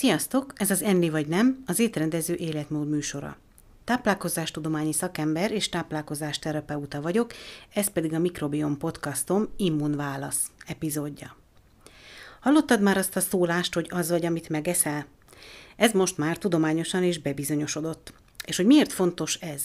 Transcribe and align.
Sziasztok! 0.00 0.52
Ez 0.56 0.70
az 0.70 0.82
Enni 0.82 1.10
vagy 1.10 1.26
Nem, 1.26 1.62
az 1.66 1.78
étrendező 1.78 2.34
életmód 2.34 2.88
műsora. 2.88 3.36
Táplálkozástudományi 3.84 4.92
szakember 4.92 5.52
és 5.52 5.68
táplálkozásterapeuta 5.68 7.00
vagyok, 7.00 7.32
ez 7.74 7.88
pedig 7.88 8.12
a 8.12 8.18
Mikrobiom 8.18 8.78
podcastom 8.78 9.48
Immunválasz 9.56 10.50
epizódja. 10.66 11.36
Hallottad 12.40 12.80
már 12.80 12.96
azt 12.96 13.16
a 13.16 13.20
szólást, 13.20 13.74
hogy 13.74 13.86
az 13.90 14.10
vagy, 14.10 14.24
amit 14.24 14.48
megeszel? 14.48 15.06
Ez 15.76 15.92
most 15.92 16.18
már 16.18 16.38
tudományosan 16.38 17.02
is 17.02 17.18
bebizonyosodott. 17.18 18.12
És 18.44 18.56
hogy 18.56 18.66
miért 18.66 18.92
fontos 18.92 19.34
ez? 19.34 19.62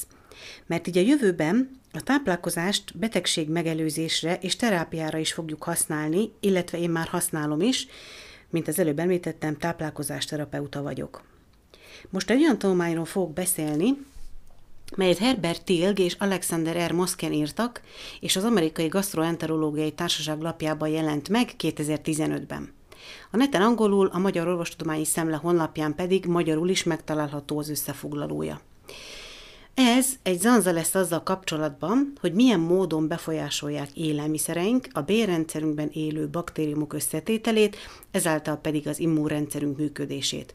Mert 0.65 0.87
így 0.87 0.97
a 0.97 1.01
jövőben 1.01 1.79
a 1.93 2.01
táplálkozást 2.01 2.97
betegség 2.97 3.49
megelőzésre 3.49 4.37
és 4.41 4.55
terápiára 4.55 5.17
is 5.17 5.33
fogjuk 5.33 5.63
használni, 5.63 6.31
illetve 6.39 6.77
én 6.77 6.89
már 6.89 7.07
használom 7.07 7.61
is, 7.61 7.87
mint 8.55 8.67
az 8.67 8.79
előbb 8.79 8.99
említettem, 8.99 9.57
táplálkozásterapeuta 9.57 10.81
vagyok. 10.81 11.23
Most 12.09 12.29
egy 12.29 12.41
olyan 12.41 12.57
tanulmányról 12.57 13.05
fogok 13.05 13.33
beszélni, 13.33 13.97
melyet 14.95 15.17
Herbert 15.17 15.63
Tilg 15.63 15.99
és 15.99 16.13
Alexander 16.19 16.89
R. 16.89 16.91
Mosken 16.91 17.31
írtak, 17.31 17.81
és 18.19 18.35
az 18.35 18.43
Amerikai 18.43 18.87
Gastroenterológiai 18.87 19.91
Társaság 19.91 20.41
lapjában 20.41 20.89
jelent 20.89 21.29
meg 21.29 21.51
2015-ben. 21.59 22.73
A 23.31 23.37
neten 23.37 23.61
angolul, 23.61 24.07
a 24.07 24.17
Magyar 24.17 24.47
Orvostudományi 24.47 25.05
Szemle 25.05 25.35
honlapján 25.35 25.95
pedig 25.95 26.25
magyarul 26.25 26.69
is 26.69 26.83
megtalálható 26.83 27.57
az 27.57 27.69
összefoglalója. 27.69 28.61
Ez 29.75 30.07
egy 30.23 30.39
zanza 30.39 30.71
lesz 30.71 30.95
azzal 30.95 31.23
kapcsolatban, 31.23 32.13
hogy 32.21 32.33
milyen 32.33 32.59
módon 32.59 33.07
befolyásolják 33.07 33.91
élelmiszereink 33.93 34.87
a 34.91 35.01
bérrendszerünkben 35.01 35.89
élő 35.93 36.27
baktériumok 36.27 36.93
összetételét, 36.93 37.77
ezáltal 38.11 38.55
pedig 38.55 38.87
az 38.87 38.99
immunrendszerünk 38.99 39.77
működését. 39.77 40.53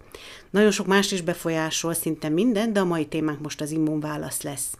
Nagyon 0.50 0.70
sok 0.70 0.86
más 0.86 1.12
is 1.12 1.20
befolyásol, 1.20 1.94
szinte 1.94 2.28
minden, 2.28 2.72
de 2.72 2.80
a 2.80 2.84
mai 2.84 3.06
témánk 3.06 3.40
most 3.40 3.60
az 3.60 3.70
immunválasz 3.70 4.42
lesz. 4.42 4.77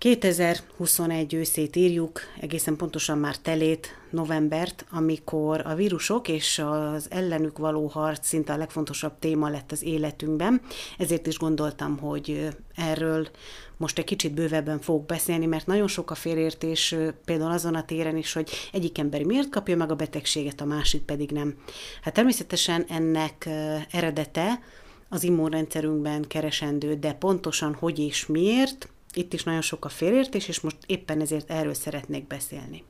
2021 0.00 1.34
őszét 1.34 1.76
írjuk, 1.76 2.20
egészen 2.40 2.76
pontosan 2.76 3.18
már 3.18 3.36
telét, 3.36 3.98
novembert, 4.10 4.84
amikor 4.90 5.62
a 5.66 5.74
vírusok 5.74 6.28
és 6.28 6.58
az 6.58 7.06
ellenük 7.10 7.58
való 7.58 7.86
harc 7.86 8.26
szinte 8.26 8.52
a 8.52 8.56
legfontosabb 8.56 9.18
téma 9.18 9.48
lett 9.48 9.72
az 9.72 9.82
életünkben. 9.82 10.60
Ezért 10.98 11.26
is 11.26 11.38
gondoltam, 11.38 11.98
hogy 11.98 12.48
erről 12.76 13.28
most 13.76 13.98
egy 13.98 14.04
kicsit 14.04 14.34
bővebben 14.34 14.80
fogok 14.80 15.06
beszélni, 15.06 15.46
mert 15.46 15.66
nagyon 15.66 15.88
sok 15.88 16.10
a 16.10 16.14
félértés 16.14 16.94
például 17.24 17.50
azon 17.52 17.74
a 17.74 17.84
téren 17.84 18.16
is, 18.16 18.32
hogy 18.32 18.50
egyik 18.72 18.98
ember 18.98 19.22
miért 19.22 19.48
kapja 19.48 19.76
meg 19.76 19.90
a 19.90 19.96
betegséget, 19.96 20.60
a 20.60 20.64
másik 20.64 21.02
pedig 21.02 21.30
nem. 21.30 21.54
Hát 22.02 22.14
természetesen 22.14 22.84
ennek 22.88 23.48
eredete 23.90 24.60
az 25.08 25.22
immunrendszerünkben 25.22 26.24
keresendő, 26.28 26.94
de 26.94 27.12
pontosan 27.12 27.74
hogy 27.74 27.98
és 27.98 28.26
miért, 28.26 28.88
itt 29.12 29.32
is 29.32 29.42
nagyon 29.42 29.60
sok 29.60 29.84
a 29.84 29.88
félértés, 29.88 30.48
és 30.48 30.60
most 30.60 30.76
éppen 30.86 31.20
ezért 31.20 31.50
erről 31.50 31.74
szeretnék 31.74 32.26
beszélni. 32.26 32.84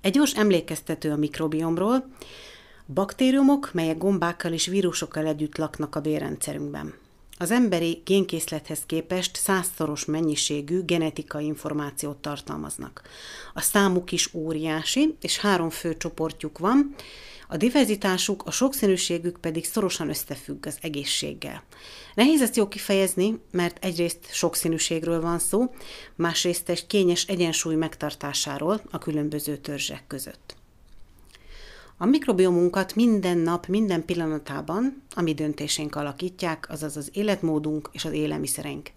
Egy 0.00 0.12
gyors 0.12 0.34
emlékeztető 0.34 1.10
a 1.10 1.16
mikrobiomról, 1.16 2.08
baktériumok, 2.86 3.70
melyek 3.72 3.98
gombákkal 3.98 4.52
és 4.52 4.66
vírusokkal 4.66 5.26
együtt 5.26 5.56
laknak 5.56 5.96
a 5.96 6.00
bérrendszerünkben. 6.00 6.94
Az 7.42 7.50
emberi 7.50 8.02
génkészlethez 8.04 8.82
képest 8.86 9.36
százszoros 9.36 10.04
mennyiségű 10.04 10.82
genetikai 10.82 11.44
információt 11.44 12.16
tartalmaznak. 12.16 13.02
A 13.54 13.60
számuk 13.60 14.12
is 14.12 14.34
óriási, 14.34 15.16
és 15.20 15.38
három 15.38 15.70
fő 15.70 15.96
csoportjuk 15.96 16.58
van, 16.58 16.94
a 17.48 17.56
diverzitásuk, 17.56 18.42
a 18.46 18.50
sokszínűségük 18.50 19.40
pedig 19.40 19.64
szorosan 19.64 20.08
összefügg 20.08 20.66
az 20.66 20.78
egészséggel. 20.80 21.62
Nehéz 22.14 22.42
ezt 22.42 22.56
jó 22.56 22.68
kifejezni, 22.68 23.40
mert 23.50 23.84
egyrészt 23.84 24.18
sokszínűségről 24.32 25.20
van 25.20 25.38
szó, 25.38 25.74
másrészt 26.16 26.68
egy 26.68 26.86
kényes 26.86 27.24
egyensúly 27.24 27.74
megtartásáról 27.74 28.82
a 28.90 28.98
különböző 28.98 29.56
törzsek 29.56 30.04
között. 30.06 30.59
A 32.02 32.06
mikrobiomunkat 32.06 32.94
minden 32.94 33.38
nap, 33.38 33.66
minden 33.66 34.04
pillanatában 34.04 35.02
a 35.14 35.20
mi 35.20 35.34
döntésénk 35.34 35.94
alakítják, 35.96 36.66
azaz 36.70 36.96
az 36.96 37.10
életmódunk 37.12 37.88
és 37.92 38.04
az 38.04 38.12
élelmiszereink. 38.12 38.90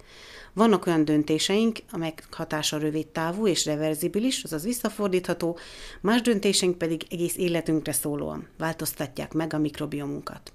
Vannak 0.53 0.85
olyan 0.85 1.05
döntéseink, 1.05 1.79
amelyek 1.91 2.27
hatása 2.31 2.77
rövid 2.77 3.07
távú 3.07 3.47
és 3.47 3.65
reverzibilis, 3.65 4.43
azaz 4.43 4.63
visszafordítható, 4.63 5.57
más 6.01 6.21
döntéseink 6.21 6.77
pedig 6.77 7.05
egész 7.09 7.37
életünkre 7.37 7.91
szólóan 7.91 8.47
változtatják 8.57 9.33
meg 9.33 9.53
a 9.53 9.57
mikrobiomunkat. 9.57 10.51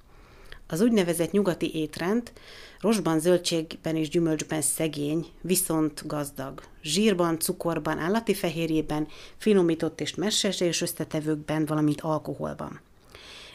Az 0.71 0.81
úgynevezett 0.81 1.31
nyugati 1.31 1.75
étrend 1.75 2.33
rosban, 2.81 3.21
zöldségben 3.21 3.97
és 3.97 4.09
gyümölcsben 4.09 4.63
szegény, 4.63 5.27
viszont 5.41 6.07
gazdag. 6.07 6.63
Zsírban, 6.83 7.39
cukorban, 7.39 7.99
állati 7.99 8.35
fehérjében, 8.35 9.07
finomított 9.37 10.01
és 10.01 10.15
mesterséges 10.15 10.81
összetevőkben, 10.81 11.67
valamint 11.67 12.01
alkoholban. 12.01 12.81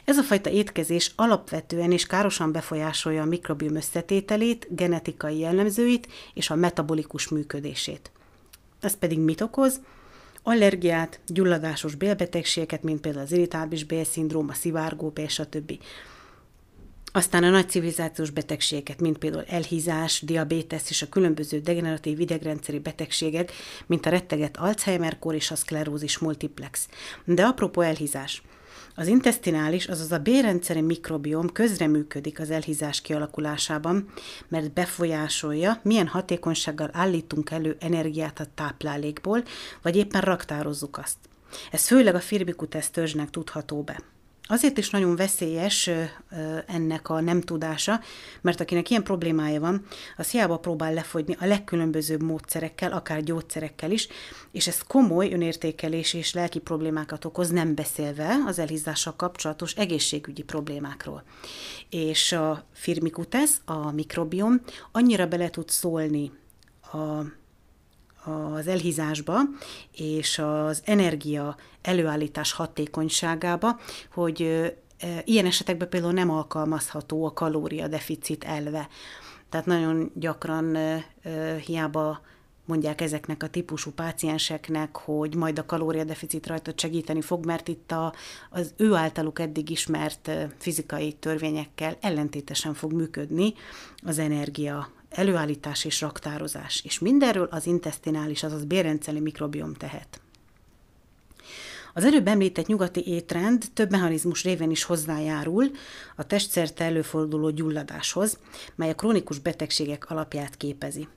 Ez 0.05 0.17
a 0.17 0.23
fajta 0.23 0.49
étkezés 0.49 1.11
alapvetően 1.15 1.91
és 1.91 2.05
károsan 2.05 2.51
befolyásolja 2.51 3.21
a 3.21 3.25
mikrobiom 3.25 3.75
összetételét, 3.75 4.67
genetikai 4.69 5.39
jellemzőit 5.39 6.07
és 6.33 6.49
a 6.49 6.55
metabolikus 6.55 7.27
működését. 7.27 8.11
Ez 8.79 8.97
pedig 8.97 9.19
mit 9.19 9.41
okoz? 9.41 9.79
Allergiát, 10.43 11.19
gyulladásos 11.27 11.95
bélbetegségeket, 11.95 12.83
mint 12.83 13.01
például 13.01 13.23
az 13.23 13.31
irritábilis 13.31 13.83
bélszindróm, 13.83 14.49
a 14.49 14.53
szivárgóbél, 14.53 15.27
stb. 15.27 15.73
Aztán 17.15 17.43
a 17.43 17.49
nagy 17.49 17.69
civilizációs 17.69 18.29
betegségeket, 18.29 19.01
mint 19.01 19.17
például 19.17 19.43
elhízás, 19.47 20.21
diabétesz 20.21 20.89
és 20.89 21.01
a 21.01 21.09
különböző 21.09 21.59
degeneratív 21.59 22.19
idegrendszeri 22.19 22.79
betegségek, 22.79 23.51
mint 23.85 24.05
a 24.05 24.09
retteget 24.09 24.57
Alzheimer-kor 24.57 25.35
és 25.35 25.51
a 25.51 25.55
szklerózis 25.55 26.17
multiplex. 26.17 26.87
De 27.25 27.43
apropó 27.43 27.81
elhízás– 27.81 28.41
az 28.95 29.07
intestinális, 29.07 29.85
azaz 29.85 30.11
a 30.11 30.17
bérrendszeri 30.17 30.81
mikrobiom 30.81 31.51
közreműködik 31.51 32.39
az 32.39 32.49
elhízás 32.49 33.01
kialakulásában, 33.01 34.11
mert 34.47 34.73
befolyásolja, 34.73 35.79
milyen 35.83 36.07
hatékonysággal 36.07 36.89
állítunk 36.91 37.51
elő 37.51 37.75
energiát 37.79 38.39
a 38.39 38.47
táplálékból, 38.55 39.43
vagy 39.81 39.95
éppen 39.95 40.21
raktározzuk 40.21 40.97
azt. 40.97 41.17
Ez 41.71 41.87
főleg 41.87 42.15
a 42.15 42.19
Firmicutes 42.19 42.89
törzsnek 42.91 43.29
tudható 43.29 43.81
be. 43.81 44.12
Azért 44.47 44.77
is 44.77 44.89
nagyon 44.89 45.15
veszélyes 45.15 45.89
ennek 46.67 47.09
a 47.09 47.19
nem 47.19 47.41
tudása, 47.41 47.99
mert 48.41 48.59
akinek 48.59 48.89
ilyen 48.89 49.03
problémája 49.03 49.59
van, 49.59 49.85
az 50.17 50.29
hiába 50.29 50.57
próbál 50.57 50.93
lefogyni 50.93 51.35
a 51.39 51.45
legkülönbözőbb 51.45 52.23
módszerekkel, 52.23 52.91
akár 52.91 53.23
gyógyszerekkel 53.23 53.91
is, 53.91 54.07
és 54.51 54.67
ez 54.67 54.81
komoly 54.81 55.31
önértékelés 55.31 56.13
és 56.13 56.33
lelki 56.33 56.59
problémákat 56.59 57.25
okoz, 57.25 57.49
nem 57.49 57.75
beszélve 57.75 58.35
az 58.45 58.59
elhízással 58.59 59.15
kapcsolatos 59.15 59.73
egészségügyi 59.73 60.43
problémákról. 60.43 61.23
És 61.89 62.31
a 62.31 62.65
firmicutes, 62.73 63.51
a 63.65 63.91
mikrobiom 63.91 64.61
annyira 64.91 65.27
bele 65.27 65.49
tud 65.49 65.69
szólni 65.69 66.31
a 66.81 67.21
az 68.25 68.67
elhízásba 68.67 69.39
és 69.91 70.39
az 70.39 70.81
energia 70.85 71.55
előállítás 71.81 72.51
hatékonyságába, 72.51 73.79
hogy 74.13 74.71
ilyen 75.23 75.45
esetekben 75.45 75.89
például 75.89 76.13
nem 76.13 76.29
alkalmazható 76.29 77.25
a 77.25 77.33
kalóriadeficit 77.33 78.43
elve. 78.43 78.87
Tehát 79.49 79.65
nagyon 79.65 80.11
gyakran 80.15 80.77
hiába 81.65 82.21
mondják 82.65 83.01
ezeknek 83.01 83.43
a 83.43 83.47
típusú 83.47 83.91
pácienseknek, 83.91 84.97
hogy 84.97 85.35
majd 85.35 85.59
a 85.59 85.65
kalóriadeficit 85.65 86.47
rajta 86.47 86.71
segíteni 86.75 87.21
fog, 87.21 87.45
mert 87.45 87.67
itt 87.67 87.91
a, 87.91 88.13
az 88.49 88.73
ő 88.77 88.93
általuk 88.93 89.39
eddig 89.39 89.69
ismert 89.69 90.31
fizikai 90.57 91.13
törvényekkel 91.13 91.97
ellentétesen 92.01 92.73
fog 92.73 92.93
működni 92.93 93.53
az 94.05 94.19
energia 94.19 94.91
előállítás 95.13 95.85
és 95.85 96.01
raktározás, 96.01 96.81
és 96.85 96.99
mindenről 96.99 97.47
az 97.51 97.65
intestinális, 97.65 98.43
azaz 98.43 98.63
bérrendszeri 98.63 99.19
mikrobiom 99.19 99.73
tehet. 99.73 100.21
Az 101.93 102.03
előbb 102.03 102.27
említett 102.27 102.65
nyugati 102.67 103.07
étrend 103.07 103.63
több 103.73 103.91
mechanizmus 103.91 104.43
révén 104.43 104.71
is 104.71 104.83
hozzájárul 104.83 105.71
a 106.15 106.25
testszerte 106.25 106.83
előforduló 106.83 107.49
gyulladáshoz, 107.49 108.39
mely 108.75 108.89
a 108.89 108.95
krónikus 108.95 109.39
betegségek 109.39 110.09
alapját 110.09 110.57
képezi. 110.57 111.07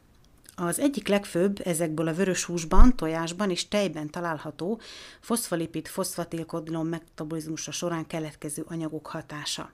Az 0.55 0.79
egyik 0.79 1.09
legfőbb 1.09 1.61
ezekből 1.65 2.09
a 2.09 2.15
vörös 2.15 2.45
húsban, 2.45 2.97
tojásban 2.97 3.51
és 3.51 3.69
tejben 3.69 4.11
található 4.11 4.81
foszfolipid 5.21 5.87
foszfatilkodilon 5.87 6.87
metabolizmusa 6.87 7.73
során 7.73 8.07
keletkező 8.07 8.65
anyagok 8.69 9.07
hatása. 9.07 9.73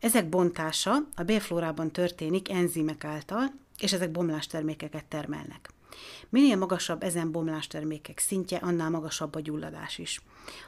Ezek 0.00 0.28
bontása 0.28 0.96
a 1.14 1.22
bélflórában 1.22 1.90
történik 1.90 2.50
enzimek 2.50 3.04
által, 3.04 3.52
és 3.78 3.92
ezek 3.92 4.10
bomlástermékeket 4.10 5.04
termelnek. 5.04 5.70
Minél 6.28 6.56
magasabb 6.56 7.02
ezen 7.02 7.32
bomlástermékek 7.32 8.18
szintje, 8.18 8.58
annál 8.58 8.90
magasabb 8.90 9.34
a 9.34 9.40
gyulladás 9.40 9.98
is. 9.98 10.20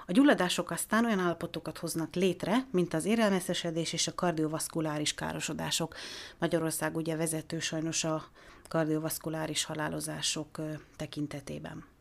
A 0.06 0.12
gyulladások 0.12 0.70
aztán 0.70 1.04
olyan 1.04 1.18
állapotokat 1.18 1.78
hoznak 1.78 2.14
létre, 2.14 2.66
mint 2.70 2.94
az 2.94 3.04
érelmeszesedés 3.04 3.92
és 3.92 4.06
a 4.06 4.14
kardiovaszkuláris 4.14 5.14
károsodások. 5.14 5.94
Magyarország 6.38 6.96
ugye 6.96 7.16
vezető 7.16 7.58
sajnos 7.58 8.04
a 8.04 8.24
kardiovaszkuláris 8.68 9.64
halálozások 9.64 10.60
tekintetében. 10.96 11.91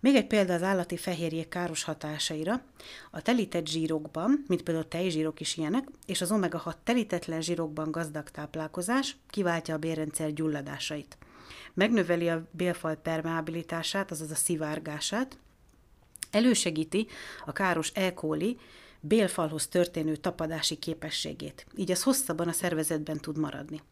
Még 0.00 0.14
egy 0.14 0.26
példa 0.26 0.54
az 0.54 0.62
állati 0.62 0.96
fehérjék 0.96 1.48
káros 1.48 1.82
hatásaira. 1.82 2.62
A 3.10 3.22
telített 3.22 3.66
zsírokban, 3.66 4.44
mint 4.46 4.62
például 4.62 4.88
tejzsírok 4.88 5.40
is 5.40 5.56
ilyenek, 5.56 5.88
és 6.06 6.20
az 6.20 6.32
omega-6 6.32 6.72
telítetlen 6.84 7.42
zsírokban 7.42 7.90
gazdag 7.90 8.30
táplálkozás 8.30 9.16
kiváltja 9.28 9.74
a 9.74 9.78
bérrendszer 9.78 10.32
gyulladásait. 10.32 11.18
Megnöveli 11.74 12.28
a 12.28 12.48
bélfal 12.50 12.94
permeabilitását, 12.94 14.10
azaz 14.10 14.30
a 14.30 14.34
szivárgását, 14.34 15.38
elősegíti 16.30 17.06
a 17.44 17.52
káros 17.52 17.90
E. 17.94 18.14
coli 18.14 18.58
bélfalhoz 19.00 19.66
történő 19.66 20.16
tapadási 20.16 20.76
képességét, 20.76 21.66
így 21.76 21.90
az 21.90 22.02
hosszabban 22.02 22.48
a 22.48 22.52
szervezetben 22.52 23.18
tud 23.18 23.38
maradni. 23.38 23.82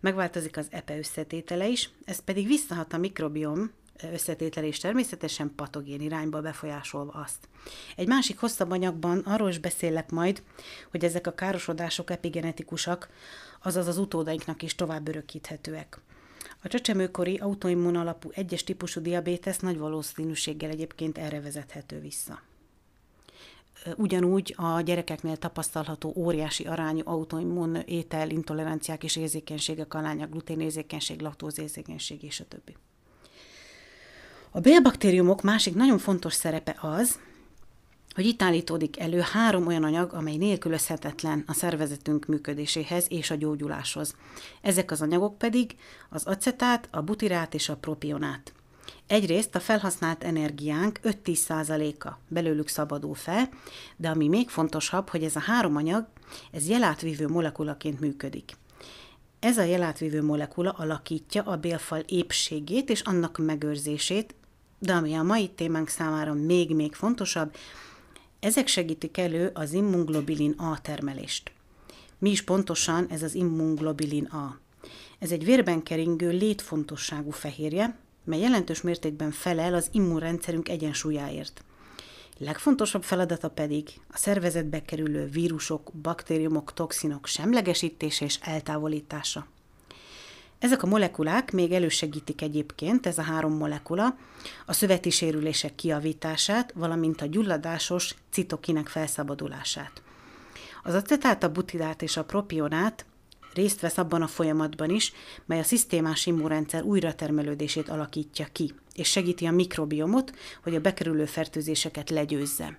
Megváltozik 0.00 0.56
az 0.56 0.66
epe 0.70 0.98
összetétele 0.98 1.68
is, 1.68 1.90
ez 2.04 2.20
pedig 2.20 2.46
visszahat 2.46 2.92
a 2.92 2.98
mikrobiom 2.98 3.70
összetétele 4.02 4.66
és 4.66 4.78
természetesen 4.78 5.52
patogén 5.56 6.00
irányba 6.00 6.40
befolyásolva 6.40 7.12
azt. 7.12 7.48
Egy 7.96 8.08
másik 8.08 8.38
hosszabb 8.38 8.70
anyagban 8.70 9.18
arról 9.18 9.48
is 9.48 9.58
beszélek 9.58 10.10
majd, 10.10 10.42
hogy 10.90 11.04
ezek 11.04 11.26
a 11.26 11.34
károsodások 11.34 12.10
epigenetikusak, 12.10 13.08
azaz 13.62 13.86
az 13.86 13.98
utódainknak 13.98 14.62
is 14.62 14.74
tovább 14.74 15.08
örökíthetőek. 15.08 16.00
A 16.62 16.68
csecsemőkori 16.68 17.36
autoimmun 17.36 17.96
alapú 17.96 18.30
egyes 18.34 18.64
típusú 18.64 19.00
diabétesz 19.00 19.58
nagy 19.58 19.78
valószínűséggel 19.78 20.70
egyébként 20.70 21.18
erre 21.18 21.40
vezethető 21.40 22.00
vissza. 22.00 22.42
Ugyanúgy 23.96 24.54
a 24.56 24.80
gyerekeknél 24.80 25.36
tapasztalható 25.36 26.12
óriási 26.16 26.64
arányú 26.64 27.00
autoimmun 27.04 27.76
étel, 27.76 28.30
intoleranciák 28.30 29.04
és 29.04 29.16
érzékenységek 29.16 29.94
alánya, 29.94 30.26
gluténérzékenység, 30.26 31.20
laktózérzékenység 31.20 32.22
és 32.22 32.40
a 32.40 32.44
többi. 32.48 32.76
A 34.56 34.60
bélbaktériumok 34.60 35.42
másik 35.42 35.74
nagyon 35.74 35.98
fontos 35.98 36.34
szerepe 36.34 36.76
az, 36.80 37.18
hogy 38.14 38.26
itt 38.26 38.42
állítódik 38.42 39.00
elő 39.00 39.20
három 39.20 39.66
olyan 39.66 39.84
anyag, 39.84 40.12
amely 40.12 40.36
nélkülözhetetlen 40.36 41.44
a 41.46 41.52
szervezetünk 41.52 42.26
működéséhez 42.26 43.06
és 43.08 43.30
a 43.30 43.34
gyógyuláshoz. 43.34 44.16
Ezek 44.60 44.90
az 44.90 45.02
anyagok 45.02 45.38
pedig 45.38 45.76
az 46.10 46.26
acetát, 46.26 46.88
a 46.90 47.02
butirát 47.02 47.54
és 47.54 47.68
a 47.68 47.76
propionát. 47.76 48.52
Egyrészt 49.06 49.54
a 49.54 49.60
felhasznált 49.60 50.24
energiánk 50.24 51.00
5-10%-a 51.02 52.08
belőlük 52.28 52.68
szabadul 52.68 53.14
fel, 53.14 53.48
de 53.96 54.08
ami 54.08 54.28
még 54.28 54.48
fontosabb, 54.48 55.08
hogy 55.08 55.24
ez 55.24 55.36
a 55.36 55.40
három 55.40 55.76
anyag, 55.76 56.06
ez 56.52 56.68
jelátvívő 56.68 57.28
molekulaként 57.28 58.00
működik. 58.00 58.56
Ez 59.40 59.58
a 59.58 59.62
jelátvívő 59.62 60.22
molekula 60.22 60.70
alakítja 60.70 61.42
a 61.42 61.56
bélfal 61.56 62.02
épségét 62.06 62.90
és 62.90 63.00
annak 63.00 63.38
megőrzését, 63.38 64.34
de 64.78 64.92
ami 64.92 65.14
a 65.14 65.22
mai 65.22 65.48
témánk 65.48 65.88
számára 65.88 66.34
még-még 66.34 66.94
fontosabb, 66.94 67.54
ezek 68.40 68.66
segítik 68.66 69.18
elő 69.18 69.50
az 69.54 69.72
immunglobulin 69.72 70.50
A 70.50 70.80
termelést. 70.80 71.52
Mi 72.18 72.30
is 72.30 72.42
pontosan 72.42 73.06
ez 73.10 73.22
az 73.22 73.34
immunglobulin 73.34 74.24
A? 74.24 74.58
Ez 75.18 75.32
egy 75.32 75.44
vérben 75.44 75.82
keringő 75.82 76.30
létfontosságú 76.30 77.30
fehérje, 77.30 77.96
mely 78.24 78.40
jelentős 78.40 78.80
mértékben 78.80 79.30
felel 79.30 79.74
az 79.74 79.88
immunrendszerünk 79.92 80.68
egyensúlyáért. 80.68 81.64
Legfontosabb 82.38 83.02
feladata 83.02 83.50
pedig 83.50 83.88
a 84.08 84.16
szervezetbe 84.16 84.82
kerülő 84.82 85.26
vírusok, 85.26 85.90
baktériumok, 86.02 86.72
toxinok 86.72 87.26
semlegesítése 87.26 88.24
és 88.24 88.38
eltávolítása. 88.40 89.46
Ezek 90.64 90.82
a 90.82 90.86
molekulák 90.86 91.52
még 91.52 91.72
elősegítik 91.72 92.42
egyébként, 92.42 93.06
ez 93.06 93.18
a 93.18 93.22
három 93.22 93.56
molekula, 93.56 94.16
a 94.66 94.72
szöveti 94.72 95.10
sérülések 95.10 95.74
kiavítását, 95.74 96.72
valamint 96.72 97.20
a 97.20 97.26
gyulladásos 97.26 98.14
citokinek 98.30 98.88
felszabadulását. 98.88 100.02
Az 100.82 100.94
acetát, 100.94 101.42
a 101.42 101.52
butilát 101.52 102.02
és 102.02 102.16
a 102.16 102.24
propionát 102.24 103.06
részt 103.54 103.80
vesz 103.80 103.98
abban 103.98 104.22
a 104.22 104.26
folyamatban 104.26 104.90
is, 104.90 105.12
mely 105.46 105.58
a 105.58 105.62
szisztémás 105.62 106.26
immunrendszer 106.26 106.82
újratermelődését 106.82 107.88
alakítja 107.88 108.46
ki, 108.52 108.74
és 108.94 109.10
segíti 109.10 109.46
a 109.46 109.52
mikrobiomot, 109.52 110.32
hogy 110.62 110.74
a 110.74 110.80
bekerülő 110.80 111.24
fertőzéseket 111.24 112.10
legyőzze. 112.10 112.78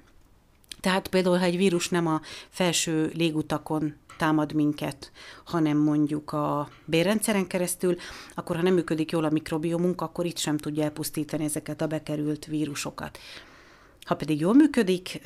Tehát 0.86 1.08
például, 1.08 1.38
ha 1.38 1.44
egy 1.44 1.58
vírus 1.58 1.90
nem 1.90 2.08
a 2.08 2.22
felső 2.50 3.12
légutakon 3.14 3.96
támad 4.18 4.54
minket, 4.54 5.12
hanem 5.44 5.78
mondjuk 5.78 6.32
a 6.32 6.70
bérrendszeren 6.86 7.48
keresztül, 7.48 7.96
akkor 8.36 8.56
ha 8.56 8.62
nem 8.62 8.74
működik 8.74 9.12
jól 9.12 9.24
a 9.24 9.30
mikrobiomunk, 9.30 10.02
akkor 10.02 10.26
itt 10.26 10.38
sem 10.38 10.58
tudja 10.58 10.84
elpusztítani 10.84 11.44
ezeket 11.44 11.82
a 11.82 11.88
bekerült 11.88 12.46
vírusokat. 12.46 13.18
Ha 14.02 14.16
pedig 14.16 14.40
jól 14.40 14.54
működik, 14.54 15.22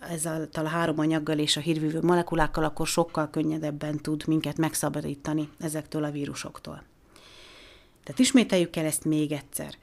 ezáltal 0.00 0.64
a 0.64 0.68
három 0.68 0.98
anyaggal 0.98 1.38
és 1.38 1.56
a 1.56 1.60
hírvívő 1.60 2.00
molekulákkal, 2.02 2.64
akkor 2.64 2.86
sokkal 2.86 3.30
könnyedebben 3.30 3.96
tud 3.96 4.22
minket 4.26 4.56
megszabadítani 4.56 5.48
ezektől 5.58 6.04
a 6.04 6.10
vírusoktól. 6.10 6.82
Tehát 8.04 8.20
ismételjük 8.20 8.76
el 8.76 8.84
ezt 8.84 9.04
még 9.04 9.32
egyszer. 9.32 9.74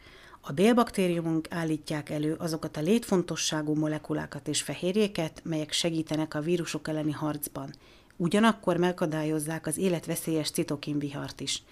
A 0.50 0.54
bélbaktériumunk 0.54 1.48
állítják 1.50 2.10
elő 2.10 2.34
azokat 2.34 2.78
a 2.78 2.82
létfontosságú 2.82 3.74
molekulákat 3.74 4.48
és 4.48 4.62
fehérjéket, 4.62 5.42
melyek 5.44 5.72
segítenek 5.72 6.34
a 6.34 6.42
vírusok 6.42 6.88
elleni 6.88 7.12
harcban. 7.12 7.74
Ugyanakkor 8.18 8.78
megakadályozzák 8.78 9.68
az 9.68 9.78
életveszélyes 9.78 10.50
citokinvihart 10.50 11.40
is. 11.40 11.64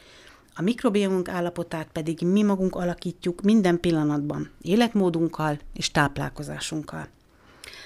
A 0.55 0.61
mikrobiomunk 0.61 1.29
állapotát 1.29 1.87
pedig 1.91 2.21
mi 2.21 2.43
magunk 2.43 2.75
alakítjuk 2.75 3.41
minden 3.41 3.79
pillanatban, 3.79 4.51
életmódunkkal 4.61 5.59
és 5.73 5.91
táplálkozásunkkal. 5.91 7.07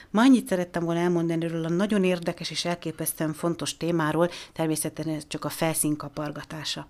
Ma 0.10 0.22
annyit 0.22 0.48
szerettem 0.48 0.84
volna 0.84 1.00
elmondani 1.00 1.46
erről 1.46 1.66
a 1.66 1.70
nagyon 1.70 2.04
érdekes 2.04 2.52
és 2.52 2.66
elképesztően 2.66 3.34
fontos 3.34 3.78
témáról, 3.78 4.30
természetesen 4.54 5.14
ez 5.14 5.24
csak 5.28 5.46
a 5.46 5.50
felszín 5.50 5.96
kapargatása. 5.96 6.88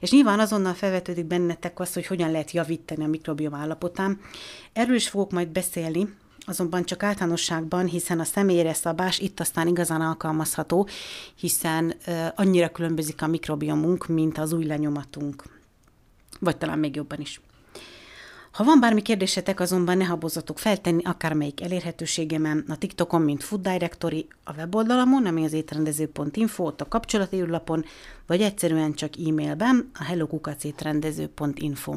És 0.00 0.10
nyilván 0.10 0.40
azonnal 0.40 0.74
felvetődik 0.74 1.24
bennetek 1.24 1.80
az, 1.80 1.92
hogy 1.92 2.06
hogyan 2.06 2.30
lehet 2.30 2.50
javítani 2.50 3.04
a 3.04 3.08
mikrobiom 3.08 3.54
állapotán. 3.54 4.20
Erről 4.72 4.94
is 4.94 5.08
fogok 5.08 5.30
majd 5.30 5.48
beszélni, 5.48 6.14
azonban 6.40 6.84
csak 6.84 7.02
általánosságban, 7.02 7.86
hiszen 7.86 8.20
a 8.20 8.24
személyre 8.24 8.72
szabás 8.72 9.18
itt 9.18 9.40
aztán 9.40 9.68
igazán 9.68 10.00
alkalmazható, 10.00 10.88
hiszen 11.36 11.94
annyira 12.34 12.68
különbözik 12.68 13.22
a 13.22 13.26
mikrobiomunk, 13.26 14.06
mint 14.06 14.38
az 14.38 14.52
új 14.52 14.64
lenyomatunk. 14.64 15.44
Vagy 16.40 16.56
talán 16.56 16.78
még 16.78 16.96
jobban 16.96 17.20
is. 17.20 17.40
Ha 18.50 18.64
van 18.64 18.80
bármi 18.80 19.02
kérdésetek, 19.02 19.60
azonban 19.60 19.96
ne 19.96 20.04
habozzatok 20.04 20.58
feltenni 20.58 21.02
akármelyik 21.04 21.62
elérhetőségemen, 21.62 22.64
a 22.68 22.78
TikTokon, 22.78 23.22
mint 23.22 23.42
Food 23.42 23.62
Directory, 23.62 24.26
a 24.44 24.54
weboldalamon, 24.54 25.26
ami 25.26 25.44
az 25.44 25.52
étrendező.info, 25.52 26.64
ott 26.64 26.80
a 26.80 26.88
kapcsolati 26.88 27.36
űrlapon, 27.36 27.84
vagy 28.26 28.40
egyszerűen 28.40 28.94
csak 28.94 29.12
e-mailben 29.28 29.90
a 29.98 30.04
hellokukacétrendező.info. 30.04 31.94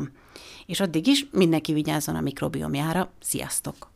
És 0.66 0.80
addig 0.80 1.08
is 1.08 1.28
mindenki 1.32 1.74
vigyázzon 1.74 2.16
a 2.16 2.22
mikrobiomjára. 2.22 3.12
Sziasztok! 3.22 3.93